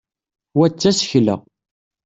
wa 0.57 0.67
d 0.69 0.73
tasekla 0.81 1.35